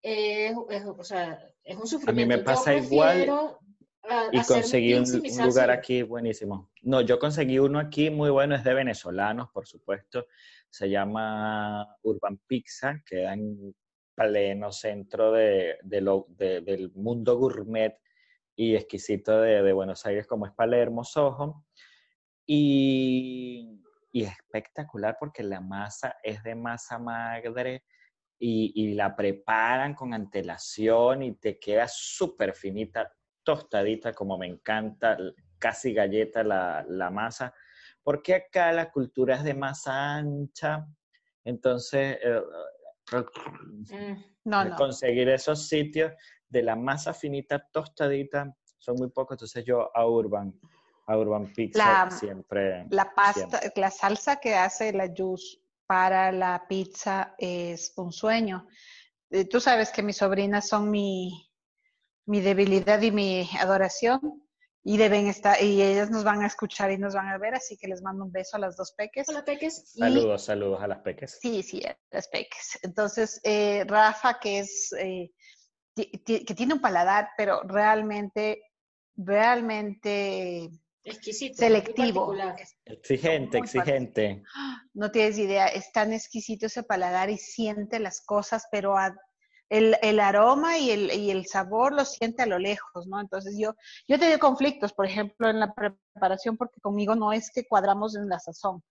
[0.00, 2.36] es, es- o sea, es un sufrimiento.
[2.38, 3.58] Yo pasa igual prefiero,
[4.04, 6.70] a- Y conseguí un, y lugar y- aquí buenísimo.
[6.82, 10.26] No, yo conseguí uno aquí muy bueno, es de venezolanos, por supuesto.
[10.70, 13.74] Se llama Urban Pizza, queda en
[14.14, 17.98] pleno centro de, de lo- de- del mundo gourmet
[18.56, 21.64] y exquisito de, de Buenos Aires, como es Palermo, Soho.
[22.46, 23.78] Y
[24.14, 27.84] y espectacular porque la masa es de masa madre
[28.38, 33.10] y, la preparan con antelación y te queda súper finita,
[33.42, 35.16] tostadita, como me encanta,
[35.58, 37.54] casi galleta la, la masa,
[38.02, 40.86] porque acá la cultura es de masa ancha,
[41.44, 42.42] entonces eh,
[43.90, 46.12] mm, no, conseguir esos sitios
[46.48, 50.52] de la masa finita, tostadita, son muy pocos, entonces yo a Urban,
[51.06, 52.86] a Urban Pizza siempre.
[52.90, 58.66] La pasta, la salsa que hace la Juice para la pizza es un sueño.
[59.30, 61.51] Eh, tú sabes que mis sobrinas son mi,
[62.32, 64.42] mi debilidad y mi adoración
[64.82, 67.76] y deben estar y ellas nos van a escuchar y nos van a ver, así
[67.76, 69.28] que les mando un beso a las dos peques.
[69.28, 69.92] Hola peques.
[69.92, 71.38] Saludos, saludos a las peques.
[71.42, 72.78] Sí, sí, a las peques.
[72.82, 75.30] Entonces, eh, Rafa, que es eh,
[75.94, 78.62] que tiene un paladar, pero realmente,
[79.14, 80.70] realmente
[81.04, 82.34] exquisito, selectivo.
[82.86, 84.42] Exigente, exigente.
[84.94, 88.96] No tienes idea, es tan exquisito ese paladar y siente las cosas, pero
[89.72, 93.18] el, el, aroma y el, y el sabor lo siente a lo lejos, ¿no?
[93.18, 93.74] Entonces yo,
[94.06, 98.14] yo he tenido conflictos, por ejemplo, en la preparación, porque conmigo no es que cuadramos
[98.14, 98.84] en la sazón.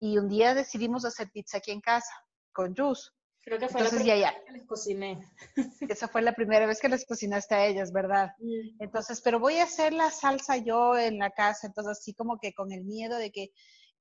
[0.00, 2.12] Y un día decidimos hacer pizza aquí en casa,
[2.52, 3.10] con juice.
[3.42, 5.30] Creo que fue la primera vez que les cociné.
[5.88, 8.32] Esa fue la primera vez que les cocinaste a ellas, ¿verdad?
[8.80, 12.52] Entonces, pero voy a hacer la salsa yo en la casa, entonces así como que
[12.54, 13.52] con el miedo de que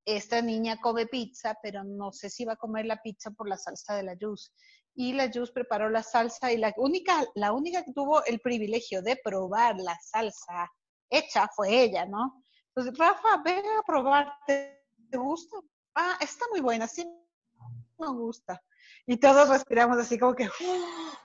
[0.05, 3.57] esta niña come pizza, pero no sé si va a comer la pizza por la
[3.57, 4.49] salsa de la Juice.
[4.95, 9.01] Y la Juice preparó la salsa y la única, la única que tuvo el privilegio
[9.01, 10.71] de probar la salsa
[11.09, 12.43] hecha fue ella, ¿no?
[12.67, 14.79] Entonces, Rafa, ven a probar, ¿te,
[15.13, 15.57] gusta?
[15.95, 17.05] Ah, está muy buena, sí,
[17.99, 18.61] me gusta
[19.05, 20.47] y todos respiramos así como que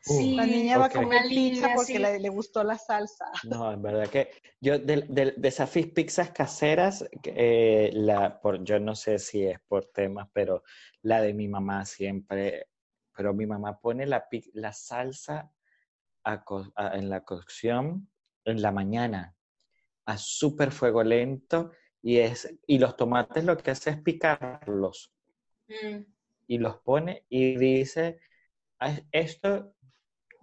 [0.01, 3.27] sí, la niña va a comer pizza porque le, gustó la salsa.
[3.45, 8.97] No, en verdad que yo de, de, esas pizzas caseras, eh, la, por, yo no
[8.97, 10.65] sé si es por temas, pero
[11.03, 12.67] la de mi mamá siempre,
[13.19, 15.51] pero mi mamá pone la, la salsa
[16.95, 18.09] en la cocción
[18.45, 19.35] en la mañana
[20.07, 25.13] a súper fuego lento y, es, y los tomates lo que hace es picarlos.
[25.69, 26.05] Mm
[26.49, 28.19] y los pone y dice,
[29.13, 29.75] esto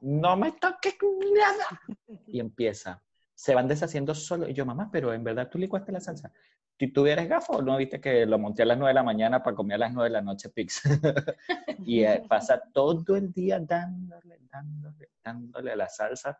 [0.02, 0.96] no me toques
[1.34, 1.82] nada.
[2.28, 3.04] Y empieza.
[3.34, 4.48] Se van deshaciendo solo.
[4.48, 6.32] Y yo, mamá, pero en verdad tú licuaste la salsa.
[6.78, 9.56] Si tuvieras gafo, ¿no viste que lo monté a las 9 de la mañana para
[9.56, 10.90] comer a las 9 de la noche pizza?
[11.86, 16.40] y eh, pasa todo el día dándole, dándole, dándole a la salsa.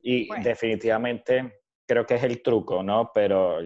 [0.00, 3.10] Y definitivamente creo que es el truco, ¿no?
[3.12, 3.60] Pero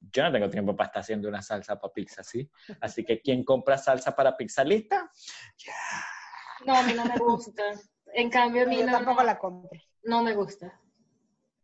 [0.00, 2.50] yo no tengo tiempo para estar haciendo una salsa para pizza, ¿sí?
[2.80, 5.10] Así que, ¿quién compra salsa para pizza lista?
[6.66, 7.62] No, a mí no me gusta.
[8.14, 9.70] En cambio, a mí no, tampoco la compro.
[10.04, 10.80] No me gusta.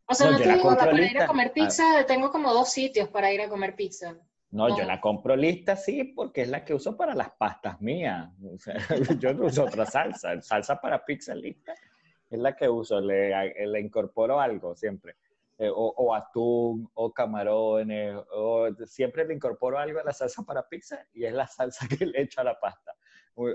[0.09, 3.40] O sea, no, tengo para ir a comer pizza, tengo como dos sitios para ir
[3.40, 4.16] a comer pizza.
[4.51, 8.31] No, yo la compro lista, sí, porque es la que uso para las pastas mías.
[8.42, 8.77] O sea,
[9.19, 10.40] yo no uso otra salsa.
[10.40, 11.75] Salsa para pizza lista
[12.31, 15.16] es la que uso, le, le incorporo algo siempre.
[15.59, 21.03] Eh, o, atún, o camarones, o siempre le incorporo algo a la salsa para pizza
[21.14, 22.92] y es la salsa que le echo a la pasta.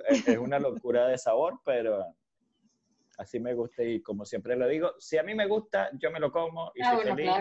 [0.08, 2.16] Es una locura de sabor, pero
[3.17, 6.19] así me gusta y como siempre lo digo, si a mí me gusta, yo me
[6.19, 7.34] lo como y ah, soy feliz.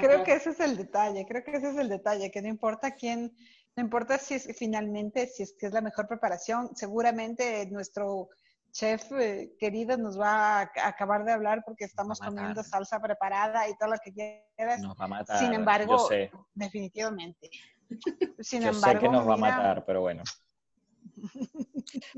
[0.00, 2.94] creo que ese es el detalle, creo que ese es el detalle, que no importa
[2.94, 3.32] quién,
[3.76, 8.28] no importa si es finalmente, si es que es la mejor preparación, seguramente nuestro
[8.72, 13.76] chef eh, querido nos va a acabar de hablar porque estamos comiendo salsa preparada y
[13.76, 14.80] todo lo que quieras.
[14.80, 15.38] Nos va a matar.
[15.38, 16.08] Sin embargo,
[16.54, 17.50] definitivamente.
[18.38, 20.22] Sin Yo sé que nos va a matar, pero bueno.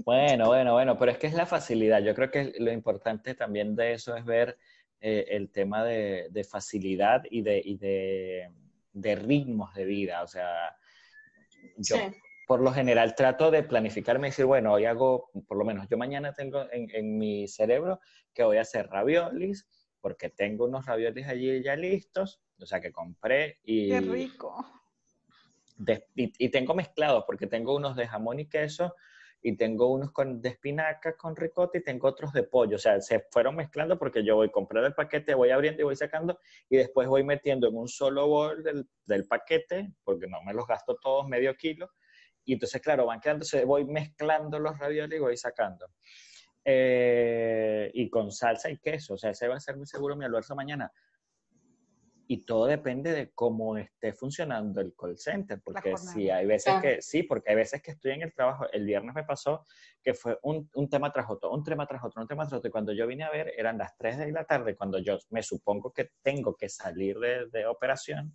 [0.05, 2.03] Bueno, bueno, bueno, pero es que es la facilidad.
[2.03, 4.59] Yo creo que lo importante también de eso es ver
[5.01, 8.51] eh, el tema de, facilidad y, de, y de,
[8.93, 10.23] de, ritmos de vida.
[10.23, 10.77] O sea,
[11.77, 11.97] yo,
[12.47, 15.97] por lo general trato de planificarme y decir, bueno, hoy hago, por lo menos yo
[15.97, 18.01] mañana tengo en, mi cerebro
[18.35, 19.67] que voy a hacer raviolis,
[20.01, 23.89] porque tengo unos raviolis allí ya listos, o sea que compré y...
[23.89, 24.82] ¡Qué rico!
[26.15, 28.95] Y, tengo mezclados, porque tengo unos de jamón y queso,
[29.43, 32.77] y tengo unos con, de espinacas con ricota y tengo otros de pollo.
[32.77, 35.85] O sea, se fueron mezclando porque yo voy a comprar el paquete, voy abriendo y
[35.85, 40.55] voy sacando y después voy metiendo en un solo bol del, paquete, porque no me
[40.55, 41.91] los gasto todos medio kilo,
[42.45, 45.87] y entonces, claro, van quedándose, voy mezclando los raviolis y voy sacando.
[46.65, 50.25] Eh, y con salsa y queso, o sea, ese va a ser muy seguro mi
[50.25, 50.93] almuerzo mañana.
[52.33, 57.03] Y todo depende de cómo esté funcionando el call center, porque sí, hay veces que,
[57.03, 59.67] sí, porque hay veces que estoy en el trabajo, el viernes me pasó
[60.03, 62.71] que fue un, un, tema tras otro, un tema tras otro, un tema tras otro,
[62.71, 65.43] y cuando yo vine a ver eran las 3 de la tarde, cuando yo me
[65.43, 68.35] supongo que tengo que salir de, de operación,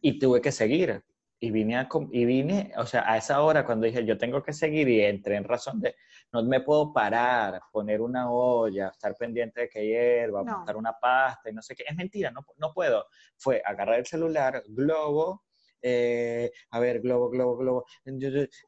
[0.00, 1.02] y tuve que seguir,
[1.40, 4.52] y vine, a, y vine, o sea, a esa hora cuando dije, yo tengo que
[4.52, 5.96] seguir y entré en razón de,
[6.32, 10.58] no me puedo parar, poner una olla, estar pendiente de que hierva, No.
[10.58, 11.84] montar una pasta y no sé qué.
[11.88, 13.06] Es mentira, no, no puedo.
[13.36, 15.44] Fue agarrar el celular, globo,
[15.82, 17.84] eh, a ver, globo, globo, globo,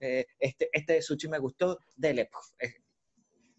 [0.00, 2.30] eh, este, este sushi me gustó, dele.
[2.58, 2.74] Es,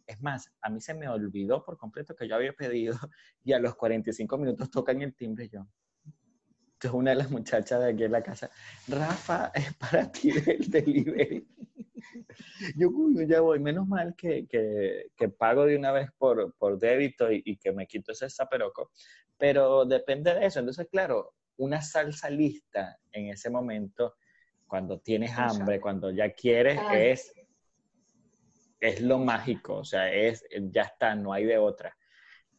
[0.06, 2.96] es más, a mí se me olvidó por completo que yo había pedido
[3.44, 5.66] y a los 45 minutos tocan el timbre y yo.
[6.74, 8.50] Entonces una de las muchachas de aquí en la casa,
[8.90, 11.48] Rafa, es para ti el delivery.
[12.78, 16.80] Yo, uy, ya voy, menos mal que, que, que pago de una vez por, por
[16.80, 18.92] débito y, y que me quito ese zaperoco,
[19.38, 20.60] pero depende de eso.
[20.60, 24.16] Entonces, claro, una salsa lista en ese momento,
[24.68, 27.34] cuando tienes hambre, cuando ya quieres, es,
[28.80, 31.96] es lo mágico, o sea, es, ya está, no hay de otra.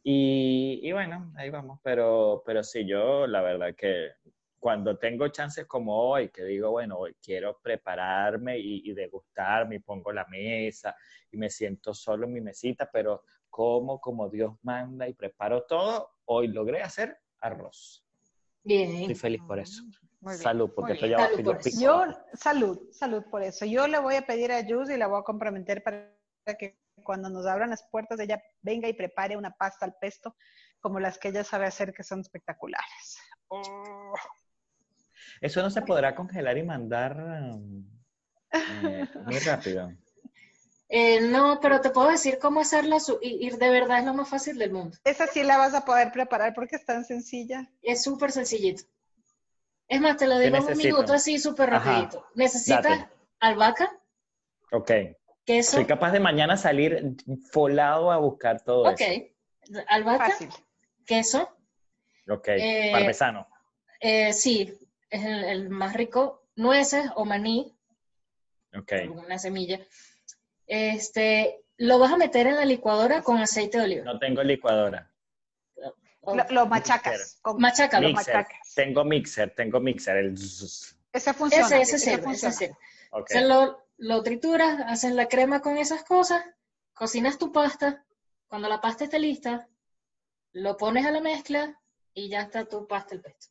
[0.03, 4.11] Y, y bueno, ahí vamos, pero, pero sí, yo la verdad que
[4.65, 9.79] cuando tengo chances como hoy, que digo, bueno, hoy quiero prepararme y, y degustarme y
[9.81, 10.97] pongo la mesa
[11.31, 16.13] y me siento solo en mi mesita, pero como como Dios manda y preparo todo,
[16.25, 18.07] hoy logré hacer arroz.
[18.63, 19.03] Bien.
[19.03, 19.83] Estoy feliz por eso.
[20.23, 21.19] Muy bien, Salud, porque muy esto bien.
[21.19, 23.67] ya Salud va por pico Yo, salud, salud por eso.
[23.67, 26.09] Yo le voy a pedir a Jus y la voy a comprometer para
[26.59, 30.35] que cuando nos abran las puertas ella venga y prepare una pasta al pesto
[30.81, 33.19] como las que ella sabe hacer que son espectaculares.
[33.49, 34.15] Oh.
[35.41, 37.85] Eso no se podrá congelar y mandar um,
[38.53, 39.93] eh, muy rápido.
[40.89, 44.29] Eh, no, pero te puedo decir cómo hacerla y, y de verdad es lo más
[44.29, 44.97] fácil del mundo.
[45.05, 47.69] Esa sí la vas a poder preparar porque es tan sencilla.
[47.83, 48.85] Es súper sencillito.
[49.89, 52.27] Es más, te lo ¿Qué digo en un minuto así súper rapidito.
[52.35, 53.09] Necesitas Date.
[53.41, 53.91] albahaca,
[54.73, 54.91] Ok.
[55.45, 57.17] queso, Soy capaz de mañana salir
[57.51, 59.81] folado a buscar todo ok, eso.
[59.89, 60.49] albahaca, Fácil.
[61.07, 61.49] queso,
[62.29, 62.49] Ok.
[62.49, 63.47] Eh, Parmesano.
[64.01, 64.73] eh, sí,
[65.15, 67.77] es el, el más rico, nueces o maní,
[68.77, 68.93] Ok.
[69.15, 69.81] una semilla.
[70.67, 74.05] Este, lo vas a meter en la licuadora con aceite de oliva.
[74.05, 75.11] No tengo licuadora.
[76.21, 77.39] O- Lo, lo machacas.
[77.43, 78.09] con- Machácalo.
[78.09, 78.35] Lo Mixer.
[78.35, 78.75] machacas.
[78.75, 80.17] Tengo mixer, tengo mixer.
[80.17, 80.33] El.
[80.33, 81.67] Ese funciona.
[81.67, 82.55] ese, ese ese sirve, ese funciona.
[82.55, 82.77] sirve.
[83.11, 83.29] Ok.
[83.29, 86.43] Se lo, lo trituras, haces la crema con esas cosas,
[86.95, 88.05] cocinas tu pasta.
[88.49, 89.69] Cuando la pasta esté lista,
[90.53, 91.79] lo pones a la mezcla
[92.15, 93.49] y ya está tu pasta el pesto.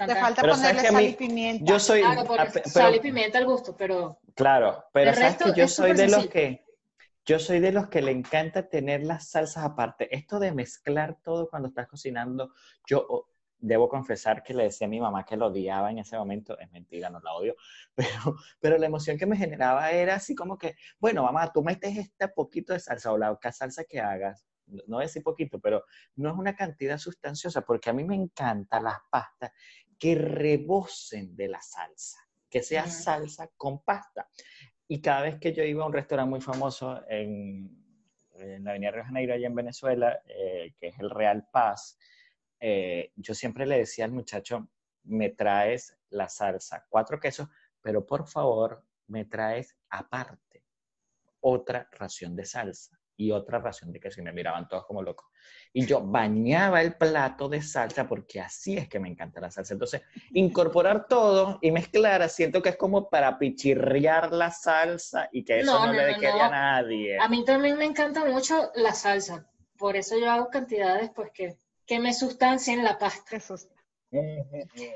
[0.00, 1.62] Tan, Te falta Pero ponerle sal mí- y pimienta.
[1.70, 2.00] Yo soy.
[2.00, 5.92] Claro, ah, sal y pimienta al gusto, pero Claro, pero sabes resto que yo soy
[5.92, 6.64] de los que
[7.26, 10.08] yo soy de los que le encanta tener las salsas aparte.
[10.16, 12.54] Esto de mezclar todo cuando estás cocinando,
[12.86, 13.26] yo
[13.58, 16.58] debo confesar que le decía a mi mamá que lo odiaba en ese momento.
[16.58, 17.54] Es mentira, no la odio,
[17.94, 21.94] pero, pero la emoción que me generaba era así como que, bueno, mamá, tú metes
[21.98, 24.46] este poquito de salsa o la otra salsa que hagas.
[24.66, 25.84] No no voy a decir poquito, pero
[26.16, 29.50] no es una cantidad sustanciosa, porque a mí me encantan las pastas
[30.00, 34.28] que rebosen de la salsa, que sea salsa con pasta.
[34.88, 37.70] Y cada vez que yo iba a un restaurante muy famoso en,
[38.32, 41.98] en la Avenida Río de Janeiro, allá en Venezuela, eh, que es el Real Paz,
[42.58, 44.68] eh, yo siempre le decía al muchacho,
[45.04, 47.48] me traes la salsa, cuatro quesos,
[47.80, 50.64] pero por favor me traes aparte
[51.40, 55.26] otra ración de salsa y otra ración de queso y me miraban todos como locos.
[55.74, 59.74] Y yo bañaba el plato de salsa porque así es que me encanta la salsa.
[59.74, 60.00] Entonces,
[60.32, 65.70] incorporar todo y mezclar, siento que es como para pichirrear la salsa y que eso
[65.72, 66.42] No, no, no, le no, quede no.
[66.44, 67.18] a nadie.
[67.18, 69.46] a mí también me encanta mucho la salsa.
[69.76, 73.38] Por eso yo hago cantidades pues que, que me sustancien la pasta.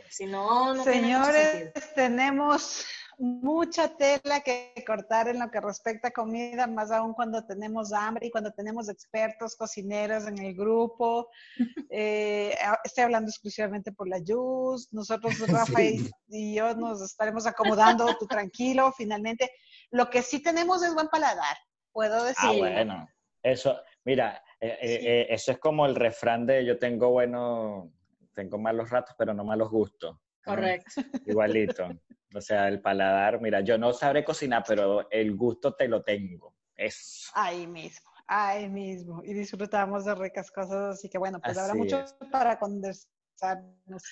[0.08, 1.86] Si no, no tiene mucho Señores, sentido.
[1.94, 2.86] tenemos
[3.18, 8.26] mucha tela que cortar en lo que respecta a comida, más aún cuando tenemos hambre
[8.26, 11.28] y cuando tenemos expertos cocineros en el grupo.
[11.96, 14.92] Eh, estoy hablando exclusivamente por la Yus.
[14.92, 19.50] Nosotros, Rafa y- y yo, nos estaremos acomodando, tú tranquilo, finalmente.
[19.90, 21.56] Lo que sí tenemos es buen paladar,
[21.92, 22.50] puedo decir.
[22.50, 23.08] Ah, bueno.
[23.42, 27.92] Eso, mira, eh, eh, eh, eso es como el refrán de yo tengo bueno,
[28.34, 30.16] tengo malos ratos, pero no malos gustos.
[30.46, 30.54] ¿No?
[30.54, 30.90] Correcto.
[31.26, 31.88] Igualito.
[32.34, 36.54] O sea, el paladar, mira, yo no sabré cocinar, pero el gusto te lo tengo.
[36.74, 37.30] Eso.
[37.34, 39.22] Ahí mismo, ahí mismo.
[39.24, 42.16] Y disfrutamos de ricas cosas, así que bueno, pues habrá mucho es.
[42.32, 44.02] para conversarnos.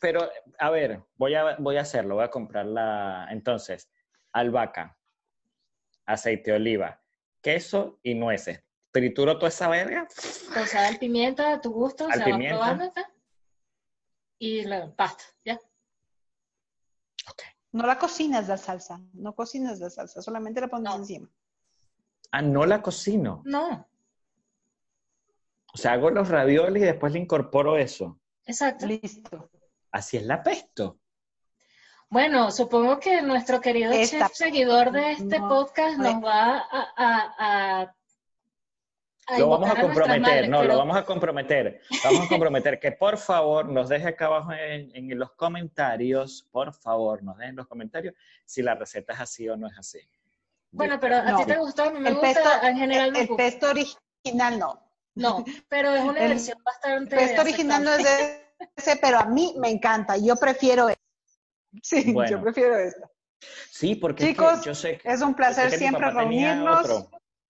[0.00, 0.28] Pero,
[0.58, 3.26] a ver, voy a, voy a hacerlo, voy a comprar la.
[3.30, 3.90] Entonces,
[4.32, 4.96] albahaca,
[6.04, 7.02] aceite de oliva,
[7.40, 8.62] queso y nueces.
[8.92, 10.06] Trituro toda esa verga.
[10.54, 12.56] Con sal, pimienta a tu gusto, Sal, se va pimienta.
[12.56, 13.10] probando acá.
[14.38, 15.58] Y la pasta, ¿ya?
[17.72, 20.96] No la cocinas la salsa, no cocinas la salsa, solamente la pones No.
[20.96, 21.28] encima.
[22.32, 23.42] Ah, no la cocino.
[23.44, 23.86] No,
[25.74, 28.18] O sea, hago los raviolis y después le incorporo eso.
[28.46, 28.86] exacto.
[28.86, 29.50] Listo.
[29.92, 30.98] Así es la pesto.
[32.08, 37.94] Bueno, supongo que nuestro querido chef seguidor de este podcast nos va a,
[39.38, 41.80] lo vamos a comprometer, no, lo vamos a comprometer.
[42.04, 47.22] Vamos a comprometer que por favor nos deje acá abajo en, los comentarios, por favor,
[47.22, 48.14] nos dejen los comentarios
[48.44, 50.00] si la receta es así o no es así.
[50.70, 54.58] Bueno, pero a ti te gustó, me el gusta, pesto, en general El pesto original
[54.58, 54.82] no.
[55.14, 57.16] No, pero es una versión bastante...
[57.16, 58.46] El pesto original no es de
[58.76, 60.88] ese, pero a mí me encanta, yo prefiero
[61.82, 63.10] Sí, yo prefiero esto.
[63.70, 67.08] Sí, porque Chicos, yo sé es un placer siempre reunirnos.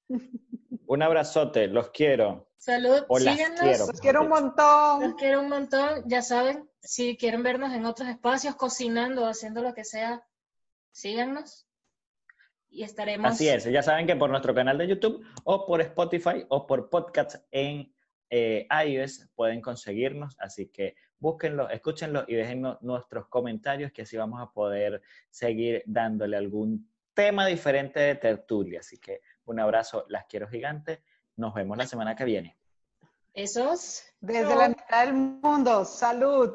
[0.86, 2.48] Un abrazote, los quiero.
[2.58, 3.60] Salud, síganos.
[3.60, 5.02] Quiero, los quiero un montón.
[5.02, 6.02] Los quiero un montón.
[6.06, 10.24] Ya saben, si quieren vernos en otros espacios, cocinando, haciendo lo que sea,
[10.90, 11.66] síganos.
[12.68, 13.32] Y estaremos.
[13.32, 16.90] Así es, ya saben que por nuestro canal de YouTube o por Spotify o por
[16.90, 17.94] podcast en
[18.30, 20.36] eh, iOS pueden conseguirnos.
[20.38, 26.36] Así que búsquenlo, escúchenlo y déjennos nuestros comentarios que así vamos a poder seguir dándole
[26.36, 28.80] algún tema diferente de tertulia.
[28.80, 31.00] Así que un abrazo, las quiero gigantes.
[31.36, 32.56] Nos vemos la semana que viene.
[33.34, 34.02] Esos.
[34.20, 35.84] Desde la mitad del mundo.
[35.84, 36.54] Salud.